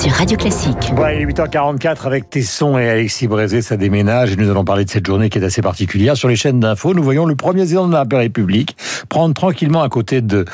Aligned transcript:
sur 0.00 0.12
Radio 0.12 0.36
Classique. 0.36 0.92
Bon, 0.94 1.06
il 1.08 1.20
est 1.20 1.26
8h44 1.26 2.06
avec 2.06 2.28
Tesson 2.28 2.78
et 2.78 2.88
Alexis 2.88 3.28
Brézé, 3.28 3.62
ça 3.62 3.76
déménage 3.76 4.32
et 4.32 4.36
nous 4.36 4.50
allons 4.50 4.64
parler 4.64 4.84
de 4.84 4.90
cette 4.90 5.06
journée 5.06 5.30
qui 5.30 5.38
est 5.38 5.44
assez 5.44 5.62
particulière. 5.62 6.16
Sur 6.16 6.28
les 6.28 6.36
chaînes 6.36 6.58
d'infos, 6.58 6.94
nous 6.94 7.02
voyons 7.02 7.26
le 7.26 7.36
premier 7.36 7.60
président 7.60 7.86
de 7.86 7.92
la 7.92 8.04
République 8.10 8.76
prendre 9.08 9.34
tranquillement 9.34 9.82
à 9.82 9.88
côté 9.88 10.20
de 10.20 10.44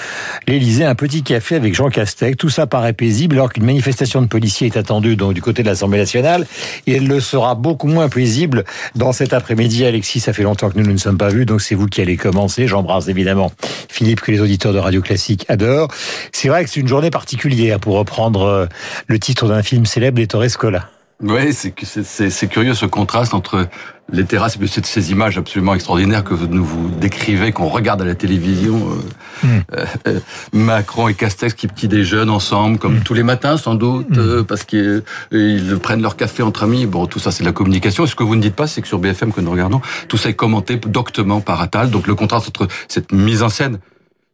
l'Élysée 0.46 0.84
un 0.84 0.94
petit 0.94 1.22
café 1.22 1.56
avec 1.56 1.74
Jean 1.74 1.88
Castex. 1.88 2.36
Tout 2.36 2.50
ça 2.50 2.66
paraît 2.66 2.92
paisible 2.92 3.36
alors 3.36 3.52
qu'une 3.52 3.64
manifestation 3.64 4.20
de 4.20 4.26
policiers 4.26 4.66
est 4.66 4.76
attendue 4.76 5.16
donc 5.16 5.32
du 5.32 5.40
côté 5.40 5.62
de 5.62 5.68
l'Assemblée 5.68 5.98
nationale 5.98 6.46
et 6.86 6.96
elle 6.96 7.06
le 7.06 7.20
sera 7.20 7.54
beaucoup 7.54 7.88
moins 7.88 8.08
paisible 8.08 8.64
dans 8.94 9.12
cet 9.12 9.32
après-midi. 9.32 9.84
Alexis, 9.84 10.20
ça 10.20 10.32
fait 10.32 10.42
longtemps 10.42 10.70
que 10.70 10.78
nous 10.78 10.86
ne 10.86 10.92
nous 10.92 10.98
sommes 10.98 11.18
pas 11.18 11.30
vus, 11.30 11.46
donc 11.46 11.62
c'est 11.62 11.74
vous 11.74 11.86
qui 11.86 12.00
allez 12.02 12.16
commencer. 12.16 12.66
J'embrasse 12.66 13.08
évidemment 13.08 13.52
Philippe 13.88 14.20
que 14.20 14.32
les 14.32 14.40
auditeurs 14.40 14.72
de 14.72 14.78
Radio 14.78 15.00
Classique 15.00 15.46
adorent. 15.48 15.88
C'est 16.32 16.48
vrai 16.48 16.64
que 16.64 16.70
c'est 16.70 16.80
une 16.80 16.88
journée 16.88 17.10
particulière 17.10 17.80
pour 17.80 17.96
reprendre 17.96 18.42
euh, 18.42 18.66
le 19.06 19.18
titre 19.18 19.29
d'un 19.34 19.62
film 19.62 19.86
célèbre 19.86 20.16
d'Ettore 20.16 20.48
Scola. 20.48 20.88
Oui, 21.22 21.52
c'est 21.52 22.48
curieux 22.48 22.74
ce 22.74 22.86
contraste 22.86 23.34
entre 23.34 23.68
les 24.12 24.24
terrasses 24.24 24.56
et 24.60 24.66
ces 24.82 25.10
images 25.12 25.36
absolument 25.38 25.74
extraordinaires 25.74 26.24
que 26.24 26.34
nous 26.34 26.64
vous 26.64 26.88
décrivez, 26.88 27.52
qu'on 27.52 27.68
regarde 27.68 28.00
à 28.02 28.04
la 28.04 28.14
télévision. 28.14 28.90
Euh, 28.90 29.46
hmm. 29.46 29.60
euh, 29.74 29.84
euh, 30.08 30.20
Macron 30.52 31.08
et 31.08 31.14
Castex 31.14 31.54
qui 31.54 31.68
petit 31.68 31.88
déjeunent 31.88 32.30
ensemble, 32.30 32.78
comme 32.78 32.96
hmm. 32.96 33.02
tous 33.02 33.14
les 33.14 33.22
matins 33.22 33.56
sans 33.58 33.74
doute, 33.74 34.16
hmm. 34.16 34.44
parce 34.44 34.64
qu'ils 34.64 35.02
prennent 35.82 36.02
leur 36.02 36.16
café 36.16 36.42
entre 36.42 36.64
amis. 36.64 36.86
Bon, 36.86 37.06
tout 37.06 37.18
ça 37.18 37.30
c'est 37.30 37.44
de 37.44 37.48
la 37.48 37.52
communication. 37.52 38.04
Et 38.04 38.08
ce 38.08 38.16
que 38.16 38.24
vous 38.24 38.34
ne 38.34 38.42
dites 38.42 38.56
pas, 38.56 38.66
c'est 38.66 38.80
que 38.80 38.88
sur 38.88 38.98
BFM 38.98 39.32
que 39.32 39.40
nous 39.40 39.50
regardons, 39.50 39.80
tout 40.08 40.16
ça 40.16 40.30
est 40.30 40.34
commenté 40.34 40.76
doctement 40.76 41.40
par 41.40 41.60
Attal. 41.60 41.90
Donc 41.90 42.06
le 42.06 42.14
contraste 42.14 42.48
entre 42.48 42.66
cette 42.88 43.12
mise 43.12 43.42
en 43.42 43.48
scène 43.50 43.78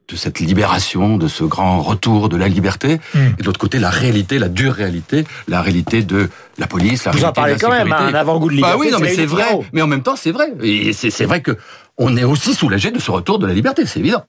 de 0.08 0.16
cette 0.16 0.40
libération, 0.40 1.16
de 1.16 1.28
ce 1.28 1.44
grand 1.44 1.82
retour 1.82 2.28
de 2.28 2.36
la 2.36 2.48
liberté, 2.48 3.00
hmm. 3.14 3.18
et 3.38 3.42
de 3.42 3.44
l'autre 3.44 3.58
côté 3.58 3.78
la 3.78 3.90
réalité, 3.90 4.38
la 4.38 4.48
dure 4.48 4.72
réalité, 4.72 5.24
la 5.48 5.62
réalité 5.62 6.02
de 6.02 6.30
la 6.58 6.66
police, 6.66 7.04
la 7.04 7.12
Vous 7.12 7.18
réalité 7.18 7.40
en 7.40 7.42
parlez 7.42 7.56
quand 7.56 7.70
même, 7.70 7.92
hein, 7.92 8.08
un 8.12 8.14
avant-goût 8.14 8.48
de 8.48 8.54
liberté. 8.54 8.74
Bah 8.74 8.80
oui, 8.80 8.90
non, 8.90 8.98
mais 9.00 9.14
c'est 9.14 9.26
vrai. 9.26 9.58
Mais 9.72 9.82
en 9.82 9.86
même 9.86 10.02
temps, 10.02 10.16
c'est 10.16 10.32
vrai. 10.32 10.52
Et 10.62 10.92
c'est 10.92 11.24
vrai 11.24 11.40
que 11.40 11.56
on 11.98 12.16
est 12.16 12.24
aussi 12.24 12.54
soulagé 12.54 12.90
de 12.90 12.98
ce 12.98 13.10
retour 13.10 13.38
de 13.38 13.46
la 13.46 13.54
liberté, 13.54 13.86
c'est 13.86 14.00
évident. 14.00 14.22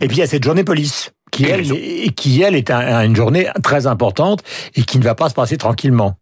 Et 0.00 0.08
puis 0.08 0.16
il 0.16 0.20
y 0.20 0.22
a 0.22 0.26
cette 0.26 0.44
journée 0.44 0.64
police 0.64 1.10
qui 1.30 1.44
elle, 1.44 1.64
qui 2.14 2.42
elle 2.42 2.54
est 2.54 2.70
une 2.70 3.16
journée 3.16 3.48
très 3.62 3.86
importante 3.86 4.42
et 4.74 4.82
qui 4.82 4.98
ne 4.98 5.04
va 5.04 5.14
pas 5.14 5.28
se 5.28 5.34
passer 5.34 5.56
tranquillement 5.56 6.16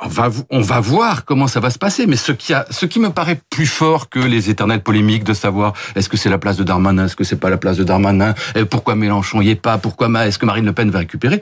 on 0.00 0.08
va, 0.08 0.30
on 0.50 0.60
va 0.60 0.80
voir 0.80 1.24
comment 1.24 1.46
ça 1.46 1.60
va 1.60 1.70
se 1.70 1.78
passer. 1.78 2.06
Mais 2.06 2.16
ce 2.16 2.32
qui, 2.32 2.54
a, 2.54 2.66
ce 2.70 2.86
qui 2.86 2.98
me 3.00 3.10
paraît 3.10 3.40
plus 3.50 3.66
fort 3.66 4.08
que 4.08 4.18
les 4.18 4.50
éternelles 4.50 4.82
polémiques 4.82 5.24
de 5.24 5.34
savoir 5.34 5.74
est-ce 5.94 6.08
que 6.08 6.16
c'est 6.16 6.30
la 6.30 6.38
place 6.38 6.56
de 6.56 6.64
Darmanin, 6.64 7.06
est-ce 7.06 7.16
que 7.16 7.24
c'est 7.24 7.36
pas 7.36 7.50
la 7.50 7.58
place 7.58 7.76
de 7.76 7.84
Darmanin, 7.84 8.34
pourquoi 8.70 8.94
Mélenchon 8.94 9.40
y 9.40 9.50
est 9.50 9.54
pas, 9.54 9.78
pourquoi 9.78 10.08
est-ce 10.26 10.38
que 10.38 10.46
Marine 10.46 10.64
Le 10.64 10.72
Pen 10.72 10.90
va 10.90 11.00
récupérer. 11.00 11.40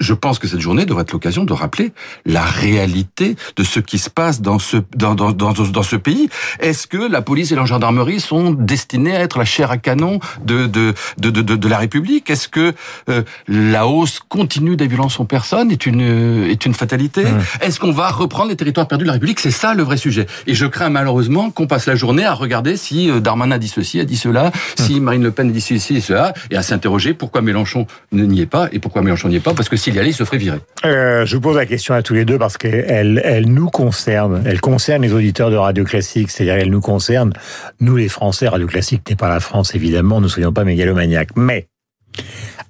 Je 0.00 0.14
pense 0.14 0.38
que 0.38 0.48
cette 0.48 0.60
journée 0.60 0.84
devrait 0.84 1.02
être 1.02 1.12
l'occasion 1.12 1.44
de 1.44 1.52
rappeler 1.52 1.92
la 2.24 2.42
réalité 2.42 3.36
de 3.56 3.62
ce 3.62 3.80
qui 3.80 3.98
se 3.98 4.10
passe 4.10 4.40
dans 4.40 4.58
ce, 4.58 4.78
dans, 4.96 5.14
dans, 5.14 5.32
dans, 5.32 5.52
dans 5.52 5.82
ce 5.82 5.96
pays. 5.96 6.28
Est-ce 6.60 6.86
que 6.86 6.96
la 6.96 7.22
police 7.22 7.52
et 7.52 7.54
la 7.54 7.64
gendarmerie 7.64 8.20
sont 8.20 8.50
destinés 8.52 9.14
à 9.14 9.20
être 9.20 9.38
la 9.38 9.44
chair 9.44 9.70
à 9.70 9.78
canon 9.78 10.20
de, 10.44 10.66
de, 10.66 10.94
de, 11.18 11.30
de, 11.30 11.42
de 11.42 11.68
la 11.68 11.78
République? 11.78 12.30
Est-ce 12.30 12.48
que 12.48 12.74
euh, 13.08 13.22
la 13.48 13.86
hausse 13.86 14.20
continue 14.28 14.76
des 14.76 14.86
violences 14.86 15.20
en 15.20 15.24
personne 15.24 15.70
est 15.70 15.86
une, 15.86 16.00
est 16.00 16.66
une 16.66 16.74
fatalité? 16.74 17.24
Mmh 17.24 17.40
est-ce 17.76 17.80
qu'on 17.82 17.92
va 17.92 18.08
reprendre 18.08 18.48
les 18.48 18.56
territoires 18.56 18.88
perdus 18.88 19.04
de 19.04 19.08
la 19.08 19.12
République? 19.12 19.38
C'est 19.38 19.50
ça 19.50 19.74
le 19.74 19.82
vrai 19.82 19.98
sujet. 19.98 20.24
Et 20.46 20.54
je 20.54 20.64
crains 20.64 20.88
malheureusement 20.88 21.50
qu'on 21.50 21.66
passe 21.66 21.84
la 21.84 21.94
journée 21.94 22.24
à 22.24 22.32
regarder 22.32 22.78
si 22.78 23.10
euh, 23.10 23.20
Darmanin 23.20 23.56
a 23.56 23.58
dit 23.58 23.68
ceci, 23.68 24.00
a 24.00 24.06
dit 24.06 24.16
cela, 24.16 24.50
si 24.78 24.98
Marine 24.98 25.22
Le 25.22 25.30
Pen 25.30 25.50
a 25.50 25.52
dit 25.52 25.60
ceci 25.60 25.96
et 25.96 26.00
cela, 26.00 26.32
et 26.50 26.56
à 26.56 26.62
s'interroger 26.62 27.12
pourquoi 27.12 27.42
Mélenchon 27.42 27.86
n'y 28.12 28.40
est 28.40 28.46
pas 28.46 28.70
et 28.72 28.78
pourquoi 28.78 29.02
Mélenchon 29.02 29.28
n'y 29.28 29.36
est 29.36 29.40
pas, 29.40 29.52
parce 29.52 29.68
que 29.68 29.76
s'il 29.76 29.94
y 29.94 29.98
allait, 29.98 30.08
il 30.08 30.14
se 30.14 30.24
ferait 30.24 30.38
virer. 30.38 30.58
Euh, 30.86 31.26
je 31.26 31.36
vous 31.36 31.42
pose 31.42 31.56
la 31.56 31.66
question 31.66 31.92
à 31.92 32.00
tous 32.00 32.14
les 32.14 32.24
deux 32.24 32.38
parce 32.38 32.56
qu'elle 32.56 33.20
elle 33.22 33.52
nous 33.52 33.68
concerne. 33.68 34.42
Elle 34.46 34.62
concerne 34.62 35.02
les 35.02 35.12
auditeurs 35.12 35.50
de 35.50 35.56
Radio 35.56 35.84
Classique, 35.84 36.30
c'est-à-dire 36.30 36.54
elle 36.54 36.70
nous 36.70 36.80
concerne. 36.80 37.34
Nous, 37.80 37.96
les 37.96 38.08
Français, 38.08 38.48
Radio 38.48 38.68
Classique 38.68 39.02
n'est 39.06 39.16
pas 39.16 39.28
la 39.28 39.40
France, 39.40 39.74
évidemment, 39.74 40.22
ne 40.22 40.28
soyons 40.28 40.54
pas 40.54 40.64
mégalomaniaques. 40.64 41.36
Mais, 41.36 41.68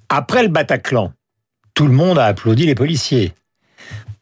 après 0.09 0.43
le 0.43 0.49
Bataclan, 0.49 1.13
tout 1.75 1.87
le 1.87 1.93
monde 1.93 2.19
a 2.19 2.25
applaudi 2.25 2.65
les 2.65 2.75
policiers. 2.75 3.31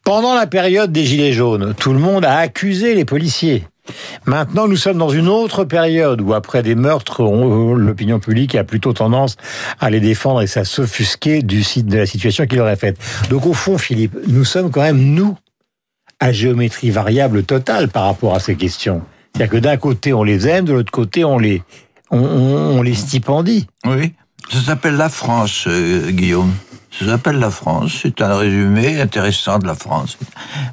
Pendant 0.06 0.36
la 0.36 0.46
période 0.46 0.92
des 0.92 1.04
Gilets 1.04 1.34
jaunes, 1.34 1.74
tout 1.74 1.92
le 1.92 1.98
monde 1.98 2.26
a 2.26 2.38
accusé 2.38 2.94
les 2.94 3.06
policiers. 3.06 3.66
Maintenant, 4.28 4.68
nous 4.68 4.76
sommes 4.76 5.00
dans 5.00 5.10
une 5.10 5.28
autre 5.28 5.64
période 5.64 6.22
où, 6.22 6.36
après 6.36 6.62
des 6.62 6.76
meurtres, 6.76 7.24
l'opinion 7.24 8.20
publique 8.20 8.54
a 8.54 8.64
plutôt 8.64 8.94
tendance 8.94 9.36
à 9.80 9.90
les 9.90 10.00
défendre 10.00 10.44
et 10.44 10.60
à 10.60 10.64
s'offusquer 10.64 11.42
du 11.42 11.64
site 11.64 11.88
de 11.88 11.98
la 11.98 12.06
situation 12.06 12.46
qu'il 12.46 12.62
aurait 12.62 12.76
faite. 12.76 13.00
Donc, 13.32 13.48
au 13.48 13.54
fond, 13.54 13.80
Philippe, 13.80 14.16
nous 14.28 14.46
sommes 14.46 14.70
quand 14.70 14.84
même, 14.84 15.00
nous, 15.00 15.36
à 16.20 16.32
géométrie 16.32 16.92
variable 16.92 17.42
totale 17.42 17.88
par 17.88 18.04
rapport 18.04 18.36
à 18.36 18.40
ces 18.40 18.56
questions. 18.56 19.02
C'est-à-dire 19.34 19.54
que 19.54 19.58
d'un 19.58 19.78
côté, 19.78 20.14
on 20.14 20.24
les 20.24 20.48
aime, 20.48 20.66
de 20.66 20.74
l'autre 20.74 20.92
côté, 20.92 21.26
on 21.26 21.40
les, 21.40 21.64
on, 22.12 22.84
les 22.84 22.94
stipendie. 22.94 23.66
Oui, 23.88 24.14
ça 24.52 24.62
s'appelle 24.62 24.98
la 24.98 25.10
France, 25.10 25.66
euh, 25.68 26.12
Guillaume. 26.12 26.54
Ça 26.98 27.06
s'appelle 27.06 27.40
la 27.40 27.52
France. 27.52 28.00
C'est 28.04 28.22
un 28.22 28.38
résumé 28.38 29.02
intéressant 29.02 29.60
de 29.60 29.68
la 29.68 29.76
France. 29.76 30.18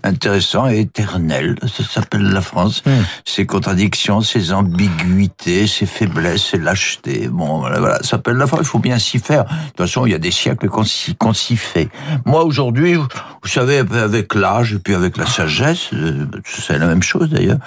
Intéressant 0.05 0.69
et 0.69 0.81
éternel. 0.81 1.57
Ça 1.63 1.83
s'appelle 1.83 2.23
la 2.23 2.41
France. 2.41 2.83
Hmm. 2.87 3.03
Ses 3.25 3.45
contradictions, 3.45 4.21
ses 4.21 4.53
ambiguïtés, 4.53 5.67
ses 5.67 5.87
faiblesses, 5.87 6.51
ses 6.51 6.59
lâchetés. 6.59 7.29
Bon, 7.29 7.59
voilà, 7.59 7.81
voilà. 7.81 7.97
Ça 7.99 8.11
s'appelle 8.11 8.37
la 8.37 8.47
France. 8.47 8.61
Il 8.63 8.67
faut 8.67 8.79
bien 8.79 8.99
s'y 9.01 9.19
faire. 9.19 9.45
De 9.45 9.51
toute 9.51 9.79
façon, 9.79 10.07
il 10.07 10.13
y 10.13 10.15
a 10.15 10.19
des 10.19 10.31
siècles 10.31 10.69
qu'on 10.69 11.33
s'y 11.35 11.57
fait. 11.57 11.89
Moi, 12.25 12.45
aujourd'hui, 12.45 12.95
vous 12.95 13.49
savez, 13.49 13.79
avec 13.79 14.35
l'âge 14.35 14.75
et 14.75 14.79
puis 14.79 14.95
avec 14.95 15.17
la 15.17 15.27
sagesse, 15.27 15.89
euh, 15.93 16.27
c'est 16.45 16.79
la 16.79 16.87
même 16.87 17.03
chose 17.03 17.31
d'ailleurs. 17.31 17.59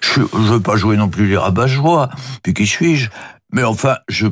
Je 0.00 0.20
ne 0.20 0.48
veux 0.48 0.60
pas 0.60 0.76
jouer 0.76 0.96
non 0.96 1.08
plus 1.08 1.26
les 1.26 1.36
rabat-joie. 1.36 2.10
Puis 2.42 2.54
qui 2.54 2.66
suis-je? 2.66 3.10
Mais 3.52 3.62
enfin, 3.62 3.96
je, 4.08 4.26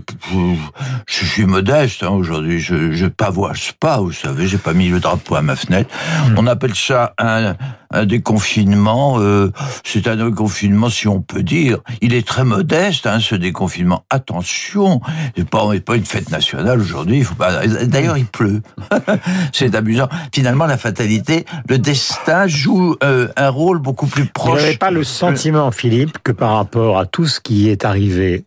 je, 1.07 1.25
suis 1.25 1.47
modeste 1.47 2.03
hein, 2.03 2.11
aujourd'hui. 2.11 2.59
Je, 2.59 2.93
je 2.93 3.07
pavoise 3.07 3.71
pas, 3.79 3.99
vous 3.99 4.13
savez. 4.13 4.49
J'ai 4.49 4.59
pas 4.59 4.75
mis 4.75 4.89
le 4.89 4.99
drapeau 4.99 5.37
à 5.37 5.43
ma 5.43 5.55
fenêtre. 5.55 5.89
Hmm. 6.29 6.35
On 6.37 6.47
appelle 6.49 6.75
ça 6.75 7.15
un, 7.19 7.55
un 7.91 8.07
déconfinement. 8.07 9.21
Euh, 9.21 9.53
c'est 9.85 10.09
un 10.09 10.17
déconfinement, 10.17 10.91
si 10.91 11.07
on 11.07 11.21
peut 11.21 11.45
dire. 11.45 11.79
Il 12.01 12.13
est 12.13 12.27
très 12.27 12.45
modeste, 12.45 13.07
hein, 13.07 13.21
ce 13.21 13.37
déconfinement. 13.37 14.05
Attention, 14.11 15.01
c'est 15.37 15.49
pas, 15.49 15.65
pas 15.87 15.97
une 15.97 16.05
fête 16.05 16.31
nationale 16.31 16.81
aujourd'hui. 16.81 17.19
Il 17.19 17.25
faut 17.25 17.37
pas. 17.37 17.67
D'ailleurs, 17.67 18.19
il 18.19 18.27
pleut. 18.27 18.63
c'est 19.53 19.77
amusant. 19.77 20.09
Finalement, 20.35 20.67
la 20.67 20.77
fatalité, 20.77 21.47
le 21.69 21.79
destin 21.79 22.49
joue 22.49 22.97
euh, 23.05 23.29
un 23.37 23.49
rôle 23.49 23.79
beaucoup 23.79 24.09
plus 24.09 24.27
proche. 24.27 24.59
Vous 24.59 24.67
n'avez 24.67 24.77
pas 24.77 24.91
le 24.91 25.05
sentiment, 25.05 25.71
Philippe, 25.71 26.19
que 26.25 26.33
par 26.33 26.57
rapport 26.57 26.99
à 26.99 27.07
tout 27.07 27.27
ce 27.27 27.39
qui 27.39 27.69
est 27.69 27.85
arrivé 27.85 28.45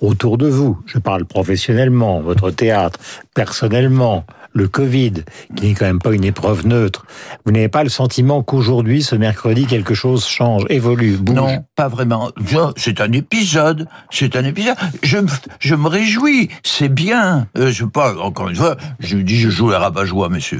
autour 0.00 0.38
de 0.38 0.48
vous, 0.48 0.78
je 0.86 0.98
parle 0.98 1.24
professionnellement, 1.24 2.20
votre 2.20 2.50
théâtre, 2.50 2.98
personnellement, 3.34 4.24
le 4.52 4.68
Covid, 4.68 5.12
qui 5.56 5.68
n'est 5.68 5.74
quand 5.74 5.86
même 5.86 6.00
pas 6.00 6.12
une 6.12 6.24
épreuve 6.24 6.66
neutre, 6.66 7.06
vous 7.44 7.52
n'avez 7.52 7.68
pas 7.68 7.82
le 7.82 7.88
sentiment 7.88 8.42
qu'aujourd'hui, 8.42 9.02
ce 9.02 9.14
mercredi, 9.14 9.66
quelque 9.66 9.94
chose 9.94 10.26
change, 10.26 10.64
évolue, 10.68 11.16
bouge 11.16 11.36
Non, 11.36 11.64
pas 11.76 11.88
vraiment. 11.88 12.30
C'est 12.76 13.00
un 13.00 13.12
épisode. 13.12 13.86
C'est 14.10 14.36
un 14.36 14.44
épisode. 14.44 14.76
Je, 15.02 15.74
me 15.74 15.88
réjouis. 15.88 16.50
C'est 16.62 16.88
bien. 16.88 17.46
Euh, 17.56 17.70
je 17.70 17.84
pas 17.84 18.16
encore 18.18 18.48
une 18.48 18.56
fois. 18.56 18.76
Je 18.98 19.18
dis 19.18 19.38
je 19.38 19.50
joue 19.50 19.70
la 19.70 19.78
rabat-joie, 19.78 20.28
mais 20.28 20.40
c'est. 20.40 20.56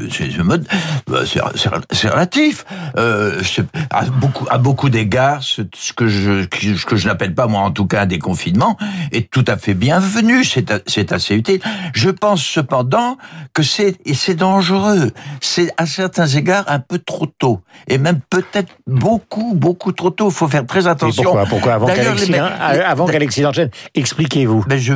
Bah, 1.06 1.20
relatif. 2.10 2.64
Euh, 2.96 3.40
à 3.90 4.04
beaucoup 4.04 4.46
à 4.50 4.58
beaucoup 4.58 4.90
d'égards, 4.90 5.42
ce, 5.42 5.62
que 5.94 6.08
je 6.08 6.42
ce 6.42 6.86
que 6.86 6.96
je 6.96 7.08
n'appelle 7.08 7.34
pas 7.34 7.46
moi 7.46 7.60
en 7.60 7.70
tout 7.70 7.86
cas 7.86 8.02
un 8.02 8.06
déconfinement 8.06 8.76
est 9.12 9.30
tout 9.30 9.44
à 9.46 9.56
fait 9.56 9.74
bienvenu. 9.74 10.44
C'est 10.44 11.12
assez 11.12 11.34
utile. 11.34 11.60
Je 11.94 12.10
pense 12.10 12.42
cependant 12.42 13.18
que 13.54 13.62
c'est 13.62 13.79
et 13.80 14.14
c'est 14.14 14.34
dangereux. 14.34 15.10
C'est 15.40 15.72
à 15.76 15.86
certains 15.86 16.26
égards 16.26 16.64
un 16.68 16.78
peu 16.78 16.98
trop 16.98 17.26
tôt, 17.26 17.60
et 17.88 17.98
même 17.98 18.20
peut-être 18.30 18.72
beaucoup, 18.86 19.54
beaucoup 19.54 19.92
trop 19.92 20.10
tôt. 20.10 20.28
Il 20.28 20.34
faut 20.34 20.48
faire 20.48 20.66
très 20.66 20.86
attention. 20.86 21.22
pourquoi, 21.22 21.46
pourquoi 21.46 21.74
Avant 21.74 23.06
qu'Alexis 23.06 23.44
enchaîne, 23.44 23.70
expliquez-vous. 23.94 24.64
Ben 24.66 24.78
je, 24.78 24.94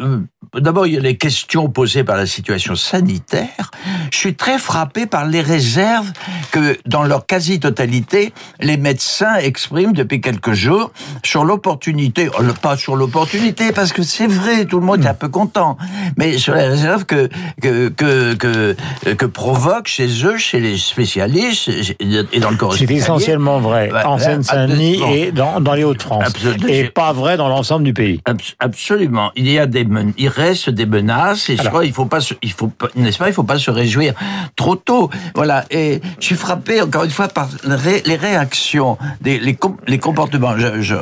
euh, 0.00 0.20
D'abord, 0.60 0.86
il 0.86 0.94
y 0.94 0.96
a 0.96 1.00
les 1.00 1.16
questions 1.16 1.68
posées 1.68 2.04
par 2.04 2.16
la 2.16 2.26
situation 2.26 2.76
sanitaire. 2.76 3.70
Je 4.12 4.16
suis 4.16 4.34
très 4.34 4.58
frappé 4.58 5.06
par 5.06 5.26
les 5.26 5.40
réserves 5.40 6.12
que, 6.52 6.78
dans 6.86 7.02
leur 7.02 7.26
quasi-totalité, 7.26 8.32
les 8.60 8.76
médecins 8.76 9.34
expriment 9.36 9.92
depuis 9.92 10.20
quelques 10.20 10.52
jours 10.52 10.92
sur 11.24 11.44
l'opportunité, 11.44 12.28
oh, 12.38 12.42
pas 12.62 12.76
sur 12.76 12.94
l'opportunité, 12.94 13.72
parce 13.72 13.92
que 13.92 14.02
c'est 14.02 14.28
vrai, 14.28 14.64
tout 14.64 14.78
le 14.78 14.86
monde 14.86 15.04
est 15.04 15.08
un 15.08 15.14
peu 15.14 15.28
content, 15.28 15.76
mais 16.16 16.38
sur 16.38 16.54
les 16.54 16.66
réserves 16.66 17.04
que, 17.04 17.28
que, 17.60 17.88
que 17.88 18.23
que, 18.32 18.74
que, 19.04 19.10
que 19.12 19.26
provoque 19.26 19.86
chez 19.88 20.08
eux, 20.24 20.38
chez 20.38 20.60
les 20.60 20.78
spécialistes 20.78 21.68
et 22.32 22.40
dans 22.40 22.50
le 22.50 22.56
corps 22.56 22.74
C'est 22.74 22.86
essentiellement 22.94 23.58
vrai 23.60 23.90
en 24.04 24.18
Seine-Saint-Denis 24.18 25.00
et 25.14 25.32
dans, 25.32 25.60
dans 25.60 25.74
les 25.74 25.84
Hauts-de-France. 25.84 26.24
Et 26.68 26.84
pas 26.88 27.12
vrai 27.12 27.36
dans 27.36 27.48
l'ensemble 27.48 27.84
du 27.84 27.92
pays. 27.92 28.20
Abs- 28.24 28.54
Absolument. 28.60 29.30
Il 29.36 29.48
y 29.50 29.58
a 29.58 29.66
des 29.66 29.86
il 30.16 30.28
reste 30.28 30.70
des 30.70 30.86
menaces 30.86 31.50
et 31.50 31.56
je 31.56 31.62
crois 31.68 31.84
il 31.84 31.92
faut 31.92 32.06
pas 32.06 32.20
se- 32.20 32.34
il 32.42 32.52
faut 32.52 32.68
pas- 32.68 32.88
n'est-ce 32.96 33.18
pas? 33.18 33.28
Il 33.28 33.34
faut 33.34 33.42
pas 33.42 33.58
se 33.58 33.70
réjouir 33.70 34.14
trop 34.56 34.76
tôt. 34.76 35.10
Voilà 35.34 35.64
et 35.70 36.00
je 36.20 36.24
suis 36.24 36.34
frappé 36.36 36.80
encore 36.80 37.04
une 37.04 37.10
fois 37.10 37.28
par 37.28 37.48
les 37.66 37.74
ré- 37.74 38.02
les 38.06 38.16
réactions 38.16 38.96
des 39.20 39.38
les, 39.38 39.54
com- 39.54 39.76
les 39.86 39.98
comportements 39.98 40.56
je, 40.56 40.80
je, 40.80 40.94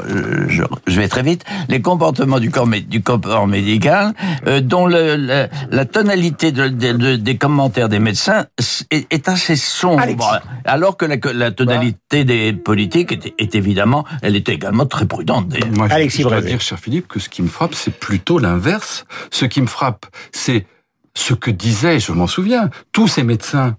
je, 0.49 0.63
je 0.87 1.01
vais 1.01 1.09
très 1.09 1.23
vite 1.23 1.45
les 1.69 1.81
comportements 1.81 2.41
du 2.41 2.51
corps 2.51 2.67
mé- 2.69 2.87
du 2.87 3.03
corps 3.03 3.47
médical 3.47 4.13
euh, 4.47 4.61
dont 4.61 4.87
le, 4.87 5.17
le- 5.17 5.47
la 5.71 5.85
tonalité 5.85 6.53
de- 6.53 6.69
de- 6.69 6.93
de- 6.93 7.12
des 7.17 7.37
commentaires 7.37 7.89
des 7.89 7.99
médecins 7.99 8.47
est, 8.91 9.07
est 9.13 9.29
assez 9.29 9.57
sombre 9.57 10.01
Alexis. 10.03 10.27
alors 10.65 10.97
que 10.97 11.05
la, 11.07 11.51
tonalité 11.51 12.25
des 12.25 12.53
politiques 12.53 13.13
est, 13.13 13.35
est 13.39 13.55
évidemment 13.55 14.05
elle 14.23 14.37
était 14.37 14.55
également 14.55 14.87
très 14.87 15.07
prudente. 15.07 15.49
d'ailleurs. 15.49 15.69
Moi, 15.73 15.89
je- 15.89 15.95
Alexis 15.95 16.23
je 16.23 16.41
dire, 16.41 16.61
cher 16.61 16.79
Philippe, 16.79 17.09
que 17.09 17.21
ce 17.21 17.29
qui 17.29 17.43
me 17.43 17.49
frappe, 17.49 17.75
c'est 17.75 17.97
plutôt 17.99 18.39
l'inverse. 18.39 19.05
Ce 19.31 19.45
qui 19.45 19.61
me 19.61 19.67
frappe, 19.67 20.07
c'est 20.33 20.67
ce 21.15 21.35
que 21.35 21.51
disaient, 21.51 22.01
je 22.01 22.13
m'en 22.13 22.27
souviens, 22.27 22.71
tous 22.93 23.09
ces 23.09 23.23
médecins. 23.23 23.77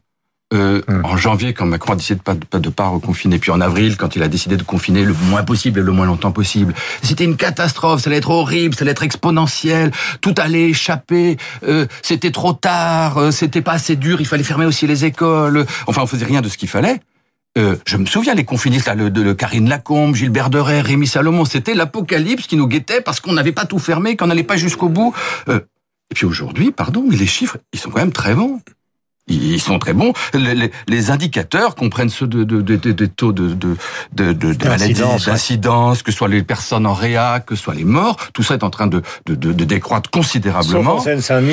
Euh, 0.53 0.81
Hum. 0.87 1.01
En 1.03 1.17
janvier, 1.17 1.53
quand 1.53 1.65
Macron 1.65 1.93
a 1.93 1.95
décidé 1.95 2.15
de 2.15 2.23
pas, 2.23 2.33
de 2.33 2.45
pas, 2.45 2.59
de 2.59 2.69
pas 2.69 2.87
reconfiner, 2.87 3.39
puis 3.39 3.51
en 3.51 3.61
avril, 3.61 3.97
quand 3.97 4.15
il 4.15 4.23
a 4.23 4.27
décidé 4.27 4.57
de 4.57 4.63
confiner 4.63 5.03
le 5.03 5.13
moins 5.29 5.43
possible 5.43 5.79
et 5.79 5.83
le 5.83 5.91
moins 5.91 6.05
longtemps 6.05 6.31
possible, 6.31 6.73
c'était 7.01 7.23
une 7.23 7.37
catastrophe, 7.37 8.01
ça 8.01 8.09
allait 8.09 8.17
être 8.17 8.29
horrible, 8.29 8.75
ça 8.75 8.83
allait 8.83 8.91
être 8.91 9.03
exponentiel, 9.03 9.91
tout 10.21 10.35
allait 10.37 10.69
échapper, 10.69 11.37
euh, 11.67 11.85
c'était 12.01 12.31
trop 12.31 12.53
tard, 12.53 13.17
euh, 13.17 13.31
c'était 13.31 13.61
pas 13.61 13.73
assez 13.73 13.95
dur, 13.95 14.21
il 14.21 14.27
fallait 14.27 14.43
fermer 14.43 14.65
aussi 14.65 14.87
les 14.87 15.05
écoles, 15.05 15.65
enfin 15.87 16.01
on 16.01 16.07
faisait 16.07 16.25
rien 16.25 16.41
de 16.41 16.49
ce 16.49 16.57
qu'il 16.57 16.69
fallait. 16.69 16.99
Euh, 17.57 17.75
je 17.85 17.97
me 17.97 18.05
souviens, 18.05 18.33
les 18.33 18.45
confinistes, 18.45 18.87
là, 18.87 18.95
le, 18.95 19.11
de, 19.11 19.21
le 19.21 19.35
Karine 19.35 19.69
Lacombe, 19.69 20.15
Gilbert 20.15 20.49
Deray, 20.49 20.81
Rémi 20.81 21.05
Salomon, 21.05 21.45
c'était 21.45 21.75
l'apocalypse 21.75 22.47
qui 22.47 22.55
nous 22.55 22.67
guettait 22.67 23.01
parce 23.01 23.19
qu'on 23.19 23.33
n'avait 23.33 23.51
pas 23.51 23.65
tout 23.65 23.77
fermé, 23.77 24.15
qu'on 24.15 24.27
n'allait 24.27 24.43
pas 24.43 24.57
jusqu'au 24.57 24.89
bout. 24.89 25.13
Euh, 25.49 25.59
et 26.09 26.15
puis 26.15 26.25
aujourd'hui, 26.25 26.71
pardon, 26.71 27.05
mais 27.07 27.15
les 27.15 27.27
chiffres, 27.27 27.57
ils 27.71 27.79
sont 27.79 27.91
quand 27.91 27.99
même 27.99 28.11
très 28.11 28.33
bons. 28.33 28.59
Ils 29.27 29.61
sont 29.61 29.79
très 29.79 29.93
bons. 29.93 30.11
Les, 30.33 30.53
les- 30.53 30.71
les 30.89 31.09
indicateurs 31.11 31.75
comprennent 31.75 32.09
ceux 32.09 32.27
de, 32.27 32.43
de, 32.43 32.59
de, 32.61 32.75
de- 32.75 32.91
des 32.91 33.07
taux 33.07 33.31
de, 33.31 33.53
de, 33.53 33.77
de, 34.13 34.33
de, 34.33 34.53
de 34.53 34.67
maladies, 34.67 34.93
D'incidence, 35.25 35.97
ouais. 35.99 36.03
que 36.03 36.11
ce 36.11 36.17
soit 36.17 36.27
les 36.27 36.43
personnes 36.43 36.85
en 36.85 36.93
réa, 36.93 37.39
que 37.39 37.55
ce 37.55 37.63
soit 37.63 37.73
les 37.73 37.85
morts. 37.85 38.17
Tout 38.33 38.43
ça 38.43 38.53
est 38.55 38.63
en 38.63 38.69
train 38.69 38.87
de, 38.87 39.01
de, 39.25 39.35
de, 39.35 39.53
de 39.53 39.63
décroître 39.63 40.09
considérablement 40.11 40.97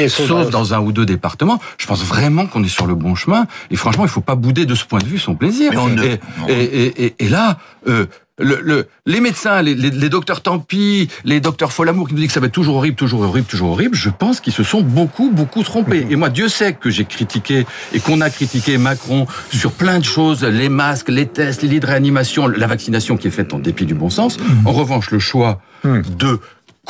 et 0.04 0.08
sauf, 0.08 0.26
sauf 0.26 0.50
dans 0.50 0.74
un 0.74 0.80
ou 0.80 0.90
deux 0.90 1.06
départements. 1.06 1.60
Je 1.78 1.86
pense 1.86 2.02
vraiment 2.04 2.46
qu'on 2.46 2.64
est 2.64 2.68
sur 2.68 2.86
le 2.86 2.96
bon 2.96 3.14
chemin. 3.14 3.46
Et 3.70 3.76
franchement, 3.76 4.04
il 4.04 4.10
faut 4.10 4.20
pas 4.20 4.34
bouder 4.34 4.66
de 4.66 4.74
ce 4.74 4.84
point 4.84 4.98
de 4.98 5.06
vue 5.06 5.18
son 5.18 5.36
plaisir. 5.36 5.70
Mais 5.70 5.78
on 5.78 5.88
ne- 5.88 6.02
et, 6.04 6.20
non. 6.40 6.48
et, 6.48 6.52
et, 6.54 7.04
et- 7.04 7.14
et 7.20 7.28
là, 7.28 7.58
euh, 7.86 8.06
le, 8.40 8.60
le, 8.62 8.86
les 9.06 9.20
médecins, 9.20 9.62
les, 9.62 9.74
les, 9.74 9.90
les 9.90 10.08
docteurs 10.08 10.40
Tampi, 10.40 11.08
les 11.24 11.40
docteurs 11.40 11.72
Folamour 11.72 12.08
qui 12.08 12.14
nous 12.14 12.20
disent 12.20 12.28
que 12.28 12.34
ça 12.34 12.40
va 12.40 12.46
être 12.46 12.52
toujours 12.52 12.76
horrible, 12.76 12.96
toujours 12.96 13.20
horrible, 13.22 13.46
toujours 13.46 13.70
horrible, 13.70 13.94
je 13.94 14.10
pense 14.10 14.40
qu'ils 14.40 14.52
se 14.52 14.62
sont 14.62 14.80
beaucoup, 14.82 15.30
beaucoup 15.30 15.62
trompés. 15.62 16.06
Et 16.10 16.16
moi, 16.16 16.28
Dieu 16.30 16.48
sait 16.48 16.72
que 16.72 16.90
j'ai 16.90 17.04
critiqué 17.04 17.66
et 17.92 18.00
qu'on 18.00 18.20
a 18.20 18.30
critiqué 18.30 18.78
Macron 18.78 19.26
sur 19.52 19.72
plein 19.72 19.98
de 19.98 20.04
choses, 20.04 20.42
les 20.44 20.68
masques, 20.68 21.08
les 21.08 21.26
tests, 21.26 21.62
les 21.62 21.68
lits 21.68 21.80
de 21.80 21.86
réanimation, 21.86 22.48
la 22.48 22.66
vaccination 22.66 23.16
qui 23.16 23.28
est 23.28 23.32
faite 23.32 23.52
en 23.52 23.58
dépit 23.58 23.86
du 23.86 23.94
bon 23.94 24.10
sens. 24.10 24.38
En 24.64 24.72
revanche, 24.72 25.10
le 25.10 25.18
choix 25.18 25.60
Hmm. 25.82 26.02
de 26.18 26.38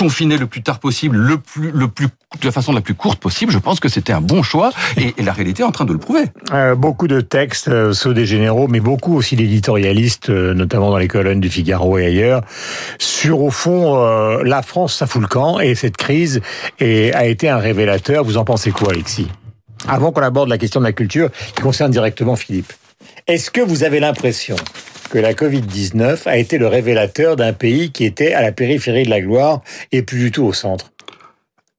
confiner 0.01 0.39
le 0.39 0.47
plus 0.47 0.63
tard 0.63 0.79
possible, 0.79 1.19
le 1.19 1.37
plus, 1.37 1.71
le 1.73 1.87
plus, 1.87 2.07
de 2.07 2.45
la 2.47 2.53
façon 2.53 2.73
la 2.73 2.81
plus 2.81 2.95
courte 2.95 3.21
possible, 3.21 3.53
je 3.53 3.59
pense 3.59 3.81
que 3.81 3.91
c'était 3.91 4.15
un 4.15 4.23
bon 4.23 4.43
choix 4.43 4.71
et, 4.97 5.15
la 5.23 5.35
réalité 5.35 5.63
est 5.63 5.67
en 5.67 5.73
train 5.73 5.85
de 5.85 5.93
le 5.93 5.99
prouver. 5.99 6.25
Euh, 6.55 6.75
beaucoup 6.75 7.07
de 7.07 7.21
textes, 7.21 7.69
euh, 7.69 7.93
ceux 7.93 8.15
des 8.15 8.25
généraux, 8.25 8.67
mais 8.67 8.81
beaucoup 8.81 9.15
aussi 9.15 9.37
d'éditorialistes, 9.37 10.31
euh, 10.31 10.55
notamment 10.55 10.89
dans 10.89 10.97
les 10.97 11.07
colonnes 11.07 11.41
du 11.41 11.51
Figaro 11.51 11.99
et 11.99 12.07
ailleurs, 12.07 12.41
sur 12.99 13.43
au 13.43 13.51
fond 13.51 13.81
la 14.43 14.63
France, 14.63 14.97
ça 14.97 15.07
fout 15.07 15.23
et 15.63 15.75
cette 15.75 15.99
crise 15.99 16.41
est- 16.79 17.13
a 17.13 17.27
été 17.27 17.51
un 17.51 17.59
révélateur. 17.59 18.25
Vous 18.25 18.39
en 18.39 18.45
pensez 18.45 18.71
quoi, 18.71 18.93
Alexis? 18.93 19.29
Avant 19.87 20.13
qu'on 20.13 20.23
aborde 20.23 20.49
la 20.49 20.57
question 20.57 20.81
de 20.81 20.87
la 20.87 20.93
culture, 20.93 21.29
qui 21.55 21.63
concerne 21.63 21.91
directement 21.91 22.37
Philippe, 22.37 22.73
est-ce 23.31 23.51
que 23.51 23.61
vous 23.61 23.85
avez 23.85 24.01
l'impression 24.01 24.57
que 25.11 25.19
la 25.19 25.35
Covid-19 25.35 26.29
a 26.29 26.37
été 26.37 26.59
le 26.59 26.67
révélateur 26.67 27.37
d'un 27.37 27.53
pays 27.53 27.91
qui 27.91 28.05
était 28.05 28.33
à 28.33 28.43
la 28.43 28.53
périphérie 28.53 29.05
de 29.05 29.11
la 29.11 29.21
gloire 29.21 29.63
et 29.93 30.03
plus 30.03 30.19
du 30.19 30.31
tout 30.31 30.43
au 30.43 30.53
centre? 30.53 30.93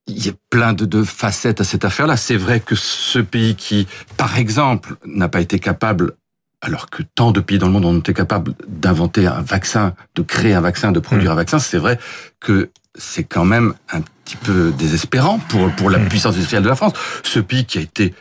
Il 0.07 0.25
y 0.25 0.29
a 0.29 0.33
plein 0.49 0.73
de, 0.73 0.85
de 0.85 1.03
facettes 1.03 1.61
à 1.61 1.63
cette 1.63 1.85
affaire-là. 1.85 2.17
C'est 2.17 2.35
vrai 2.35 2.59
que 2.59 2.75
ce 2.75 3.19
pays 3.19 3.55
qui, 3.55 3.87
par 4.17 4.37
exemple, 4.37 4.95
n'a 5.05 5.29
pas 5.29 5.41
été 5.41 5.59
capable 5.59 6.13
alors 6.61 6.89
que 6.89 7.03
tant 7.03 7.31
de 7.31 7.39
pays 7.39 7.57
dans 7.57 7.67
le 7.67 7.73
monde 7.73 7.85
ont 7.85 7.99
été 7.99 8.13
capables 8.13 8.53
d'inventer 8.67 9.25
un 9.25 9.41
vaccin, 9.41 9.95
de 10.15 10.21
créer 10.21 10.53
un 10.53 10.61
vaccin, 10.61 10.91
de 10.91 10.99
produire 10.99 11.31
un 11.31 11.35
vaccin, 11.35 11.59
c'est 11.59 11.77
vrai 11.77 11.97
que 12.39 12.69
c'est 12.95 13.23
quand 13.23 13.45
même 13.45 13.73
un 13.91 14.01
petit 14.23 14.35
peu 14.35 14.71
désespérant 14.77 15.39
pour, 15.39 15.71
pour 15.71 15.89
la 15.89 15.97
puissance 15.97 16.35
industrielle 16.35 16.63
de 16.63 16.69
la 16.69 16.75
France. 16.75 16.93
Ce 17.23 17.39
pays 17.39 17.65
qui 17.65 17.79
a 17.79 17.81
été 17.81 18.13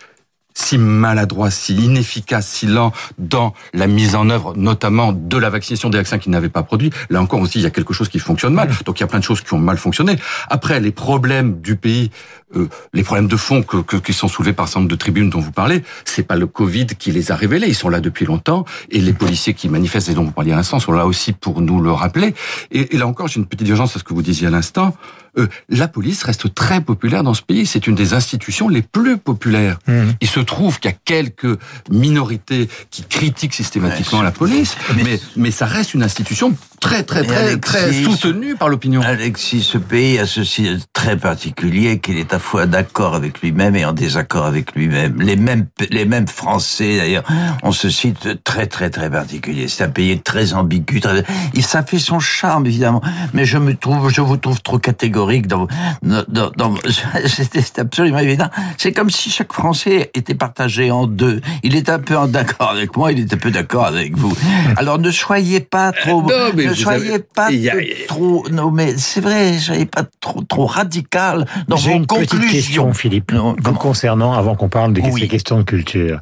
si 0.61 0.79
maladroit, 0.79 1.51
si 1.51 1.75
inefficace, 1.75 2.47
si 2.47 2.67
lent 2.67 2.93
dans 3.19 3.55
la 3.75 3.87
mise 3.87 4.15
en 4.15 4.29
œuvre, 4.31 4.55
notamment 4.57 5.13
de 5.13 5.37
la 5.39 5.51
vaccination 5.51 5.91
des 5.91 5.99
vaccins 5.99 6.19
qu'il 6.19 6.33
n'avait 6.33 6.49
pas 6.49 6.63
produit. 6.63 6.91
Là 7.09 7.21
encore 7.21 7.41
aussi, 7.41 7.59
il 7.59 7.63
y 7.63 7.67
a 7.67 7.71
quelque 7.71 7.95
chose 7.95 8.09
qui 8.09 8.19
fonctionne 8.19 8.55
mal. 8.55 8.71
Donc 8.85 8.99
il 8.99 9.03
y 9.03 9.05
a 9.05 9.07
plein 9.07 9.19
de 9.19 9.25
choses 9.25 9.41
qui 9.43 9.53
ont 9.55 9.59
mal 9.59 9.79
fonctionné. 9.79 10.17
Après, 10.49 10.81
les 10.81 10.93
problèmes 10.93 11.61
du 11.61 11.77
pays, 11.77 12.11
euh, 12.57 12.69
les 12.93 13.03
problèmes 13.03 13.29
de 13.29 13.37
fond 13.37 13.63
que, 13.63 13.79
que- 13.79 13.97
qui 13.97 14.13
sont 14.13 14.29
soulevés 14.29 14.53
par 14.53 14.69
nombre 14.77 14.89
de 14.89 14.97
tribunes 14.97 15.31
dont 15.31 15.41
vous 15.41 15.53
parlez, 15.53 15.83
c'est 16.05 16.23
pas 16.25 16.37
le 16.37 16.47
Covid 16.47 16.87
qui 16.99 17.11
les 17.13 17.33
a 17.33 17.37
révélés. 17.37 17.69
Ils 17.69 17.75
sont 17.75 17.89
là 17.89 18.01
depuis 18.01 18.27
longtemps. 18.27 18.65
Et 18.91 19.01
les 19.01 19.13
policiers 19.13 19.55
qui 19.55 19.69
manifestent 19.69 20.09
et 20.11 20.15
dont 20.15 20.25
vous 20.25 20.33
parliez 20.33 20.53
à 20.53 20.57
l'instant 20.57 20.79
sont 20.81 20.93
là 20.93 21.07
aussi 21.07 21.33
pour 21.33 21.61
nous 21.61 21.81
le 21.81 21.93
rappeler. 21.93 22.35
Et, 22.71 22.95
et 22.95 22.99
là 22.99 23.07
encore, 23.07 23.29
j'ai 23.29 23.39
une 23.41 23.47
petite 23.47 23.69
urgence 23.69 23.97
à 23.97 23.99
ce 23.99 24.05
que 24.05 24.15
vous 24.15 24.23
disiez 24.23 24.47
à 24.49 24.51
l'instant. 24.51 24.95
Euh, 25.39 25.47
la 25.69 25.89
police 25.89 26.23
reste 26.23 26.55
très 26.55 26.81
populaire 26.81 27.23
dans 27.23 27.35
ce 27.35 27.43
pays. 27.43 27.67
C'est 27.67 27.87
une 27.87 27.95
des 27.95 28.15
institutions 28.15 28.69
les 28.69 28.83
plus 28.83 29.19
populaires. 29.19 29.79
Il 30.21 30.29
se 30.29 30.41
trouve 30.41 30.81
qu'il 30.81 30.91
y 30.91 30.95
a 30.95 30.97
quelques 31.05 31.59
minorités 31.91 32.69
qui 32.91 33.03
critiquent 33.05 33.55
systématiquement 33.55 34.23
la 34.23 34.33
police, 34.33 34.77
mais, 34.97 35.21
mais 35.37 35.51
ça 35.51 35.67
reste 35.67 35.95
une 35.95 36.03
institution 36.03 36.55
très, 36.81 37.03
très, 37.03 37.23
très, 37.25 37.37
Alexis, 37.37 37.61
très 37.61 37.93
soutenue 37.93 38.57
par 38.57 38.69
l'opinion. 38.69 39.03
Alexis, 39.03 39.63
ce 39.63 39.79
pays 39.79 40.19
a 40.19 40.27
ceci 40.27 40.63
de 40.63 40.79
très 40.93 41.17
particulier 41.17 41.99
qu'il 41.99 42.17
est 42.17 42.33
à 42.33 42.37
la 42.37 42.41
fois 42.41 42.67
d'accord 42.67 43.15
avec 43.15 43.41
lui-même 43.41 43.77
et 43.77 43.85
en 43.85 43.93
désaccord 43.93 44.47
avec 44.47 44.75
lui-même. 44.75 45.21
Les 45.21 45.37
mêmes, 45.37 45.67
les 45.91 46.05
mêmes 46.05 46.29
Français, 46.29 46.97
d'ailleurs, 46.97 47.25
ont 47.63 47.73
ceci 47.73 48.15
de 48.25 48.33
très, 48.33 48.67
très, 48.67 48.91
très 48.91 49.11
particulier. 49.11 49.69
C'est 49.69 49.85
un 49.85 49.91
pays 49.91 50.19
très 50.21 50.55
ambigu. 50.55 51.01
Très... 51.01 51.25
Et 51.55 51.63
ça 51.63 51.83
fait 51.83 51.99
son 51.99 52.19
charme, 52.19 52.67
évidemment. 52.67 53.03
Mais 53.35 53.45
je 53.45 53.59
me 53.59 53.75
trouve, 53.75 54.11
je 54.11 54.21
vous 54.21 54.37
trouve 54.37 54.61
trop 54.63 54.79
catégorique 54.79 55.20
dans, 55.47 55.67
dans, 56.03 56.25
dans, 56.29 56.51
dans- 56.57 56.75
c'est 57.27 57.61
c'est 57.61 57.79
absolument 57.79 58.19
évident. 58.19 58.49
C'est 58.79 58.93
comme 58.93 59.11
si 59.11 59.31
chaque 59.31 59.53
Français 59.53 60.11
était 60.15 60.35
partagé 60.35 60.91
en 60.91 61.07
deux. 61.07 61.41
Il 61.63 61.77
est 61.77 61.89
un 61.89 61.99
peu 61.99 62.17
en 62.17 62.27
d'accord 62.27 62.71
avec 62.71 62.97
moi, 62.97 63.13
il 63.13 63.21
est 63.21 63.33
un 63.33 63.37
peu 63.37 63.51
d'accord 63.51 63.87
avec 63.87 64.17
vous. 64.17 64.33
Alors 64.77 64.99
ne 64.99 65.11
soyez 65.11 65.61
pas 65.61 65.93
trop, 65.93 66.23
non, 66.23 66.29
mais 66.55 66.67
ne 66.67 66.75
soyez 66.75 67.11
avez- 67.15 67.19
pas 67.21 67.49
a- 67.49 68.07
trop, 68.09 68.47
non 68.51 68.71
mais 68.71 68.97
c'est 68.97 69.21
vrai, 69.21 69.59
soyez 69.59 69.87
pas 69.87 70.05
trop, 70.21 70.43
trop 70.43 70.67
radical 70.67 71.47
dans 71.69 71.77
J'ai 71.77 71.91
vos 71.91 71.97
une 71.97 72.07
conclusions. 72.07 72.39
petite 72.39 72.51
question, 72.51 72.93
Philippe, 72.95 73.33
Non, 73.33 73.51
vous 73.57 73.63
comment 73.63 73.79
concernant, 73.79 74.33
avant 74.33 74.55
qu'on 74.55 74.69
parle 74.69 74.93
de 74.93 75.01
Oui. 75.01 75.21
ces 75.23 75.29
questions 75.29 75.59
de 75.59 75.63
culture. 75.65 76.21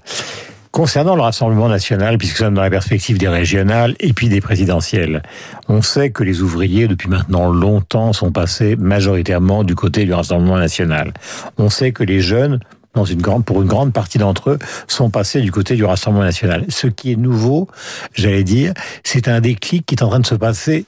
Concernant 0.71 1.17
le 1.17 1.23
Rassemblement 1.23 1.69
national, 1.69 2.19
puisque 2.19 2.41
nous 2.41 2.47
sommes 2.47 2.55
dans 2.55 2.63
la 2.63 2.71
perspective 2.71 3.19
des 3.19 3.29
régionales 3.29 3.97
et 4.01 4.13
puis 4.13 4.29
des 4.29 4.41
présidentielles, 4.41 5.23
on 5.69 5.83
sait 5.83 6.11
que 6.11 6.23
les 6.23 6.43
ouvriers, 6.43 6.89
depuis 6.89 7.09
maintenant 7.09 7.51
longtemps, 7.51 8.13
sont 8.13 8.31
passés 8.31 8.77
majoritairement 8.77 9.65
du 9.65 9.75
côté 9.75 10.05
du 10.05 10.13
Rassemblement 10.13 10.59
national. 10.59 11.15
On 11.57 11.71
sait 11.71 11.93
que 11.93 12.05
les 12.05 12.21
jeunes, 12.21 12.61
pour 13.47 13.63
une 13.63 13.69
grande 13.69 13.93
partie 13.93 14.19
d'entre 14.19 14.51
eux, 14.51 14.59
sont 14.89 15.11
passés 15.11 15.41
du 15.41 15.53
côté 15.53 15.77
du 15.77 15.85
Rassemblement 15.85 16.25
national. 16.25 16.65
Ce 16.69 16.87
qui 16.87 17.13
est 17.13 17.17
nouveau, 17.17 17.69
j'allais 18.15 18.45
dire, 18.45 18.73
c'est 19.05 19.29
un 19.29 19.41
déclic 19.41 19.87
qui 19.87 19.95
est 19.95 20.03
en 20.03 20.09
train 20.09 20.21
de 20.21 20.27
se 20.27 20.35
passer 20.35 20.85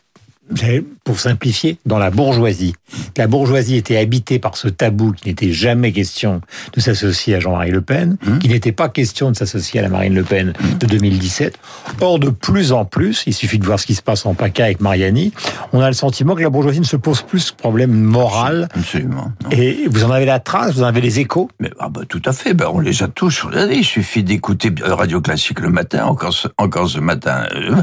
pour 1.10 1.18
simplifier, 1.18 1.76
dans 1.86 1.98
la 1.98 2.10
bourgeoisie. 2.10 2.72
La 3.16 3.26
bourgeoisie 3.26 3.74
était 3.74 3.96
habitée 3.96 4.38
par 4.38 4.56
ce 4.56 4.68
tabou 4.68 5.10
qui 5.10 5.26
n'était 5.26 5.50
jamais 5.50 5.90
question 5.90 6.40
de 6.72 6.80
s'associer 6.80 7.34
à 7.34 7.40
Jean-Marie 7.40 7.72
Le 7.72 7.80
Pen, 7.80 8.16
qui 8.40 8.48
n'était 8.48 8.70
pas 8.70 8.88
question 8.88 9.32
de 9.32 9.36
s'associer 9.36 9.80
à 9.80 9.82
la 9.82 9.88
Marine 9.88 10.14
Le 10.14 10.22
Pen 10.22 10.52
de 10.78 10.86
2017. 10.86 11.58
Or, 12.00 12.20
de 12.20 12.30
plus 12.30 12.70
en 12.70 12.84
plus, 12.84 13.24
il 13.26 13.34
suffit 13.34 13.58
de 13.58 13.66
voir 13.66 13.80
ce 13.80 13.86
qui 13.86 13.96
se 13.96 14.02
passe 14.02 14.24
en 14.24 14.34
PACA 14.34 14.66
avec 14.66 14.80
Mariani, 14.80 15.32
on 15.72 15.80
a 15.80 15.88
le 15.88 15.94
sentiment 15.94 16.36
que 16.36 16.42
la 16.42 16.50
bourgeoisie 16.50 16.78
ne 16.78 16.84
se 16.84 16.96
pose 16.96 17.22
plus 17.22 17.40
ce 17.40 17.52
problème 17.52 17.92
moral. 17.92 18.68
Absolument. 18.72 19.32
non. 19.42 19.50
Et 19.50 19.88
vous 19.90 20.04
en 20.04 20.12
avez 20.12 20.26
la 20.26 20.38
trace, 20.38 20.74
vous 20.74 20.84
en 20.84 20.86
avez 20.86 21.00
les 21.00 21.18
échos? 21.18 21.50
Mais 21.58 21.72
ah 21.80 21.88
bah, 21.88 22.02
tout 22.08 22.22
à 22.24 22.32
fait, 22.32 22.54
ben, 22.54 22.68
on 22.72 22.78
les 22.78 23.02
a 23.02 23.08
tous. 23.08 23.44
Il 23.72 23.84
suffit 23.84 24.22
d'écouter 24.22 24.72
euh, 24.84 24.94
Radio 24.94 25.20
Classique 25.20 25.58
le 25.58 25.70
matin, 25.70 26.04
encore 26.04 26.32
ce, 26.32 26.46
encore 26.56 26.88
ce 26.88 27.00
matin, 27.00 27.46
euh, 27.54 27.74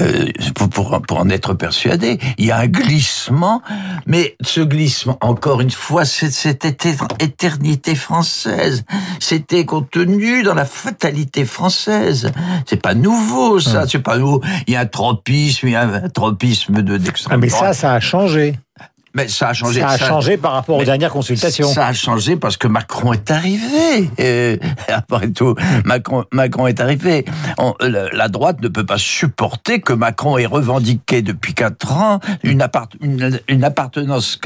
euh, 0.00 0.26
pour, 0.54 0.68
pour, 0.68 1.00
pour 1.00 1.18
en 1.18 1.30
être 1.30 1.54
persuadé. 1.54 2.18
Il 2.36 2.44
y 2.44 2.50
a 2.50 2.58
un 2.58 2.66
glissement, 2.74 3.62
mais 4.06 4.36
ce 4.40 4.60
glissement 4.60 5.18
encore 5.20 5.60
une 5.60 5.70
fois, 5.70 6.04
cette 6.04 6.64
éternité 6.64 7.94
française. 7.94 8.84
C'était 9.20 9.64
contenu 9.64 10.42
dans 10.42 10.54
la 10.54 10.64
fatalité 10.64 11.44
française. 11.44 12.32
C'est 12.66 12.80
pas 12.80 12.94
nouveau, 12.94 13.60
ça. 13.60 13.86
C'est 13.86 13.98
pas 13.98 14.18
nouveau. 14.18 14.42
Il 14.66 14.74
y 14.74 14.76
a 14.76 14.80
un 14.80 14.86
tropisme, 14.86 15.68
il 15.68 15.72
y 15.72 15.76
a 15.76 15.82
un 15.82 16.08
tropisme 16.08 16.82
de 16.82 16.96
d'extrême 16.96 17.34
Ah, 17.34 17.40
mais 17.40 17.48
ça, 17.48 17.72
ça 17.72 17.94
a 17.94 18.00
changé. 18.00 18.58
Mais 19.14 19.28
ça 19.28 19.48
a 19.48 19.52
changé. 19.52 19.80
Ça 19.80 19.88
a 19.88 19.98
changé 19.98 20.36
par 20.36 20.52
rapport 20.52 20.76
aux 20.76 20.80
Mais 20.80 20.84
dernières 20.84 21.10
consultations. 21.12 21.68
Ça 21.72 21.86
a 21.86 21.92
changé 21.92 22.36
parce 22.36 22.56
que 22.56 22.66
Macron 22.66 23.12
est 23.12 23.30
arrivé. 23.30 24.10
Et 24.18 24.58
après 24.88 25.30
tout, 25.30 25.54
Macron, 25.84 26.24
Macron 26.32 26.66
est 26.66 26.80
arrivé. 26.80 27.24
On- 27.58 27.74
la 27.80 28.28
droite 28.28 28.60
ne 28.60 28.68
peut 28.68 28.84
pas 28.84 28.98
supporter 28.98 29.80
que 29.80 29.92
Macron 29.92 30.36
ait 30.38 30.46
revendiqué 30.46 31.22
depuis 31.22 31.54
quatre 31.54 31.92
ans 31.96 32.18
une, 32.42 32.60
appart- 32.62 32.92
une, 33.00 33.38
une 33.48 33.64
appartenance 33.64 34.38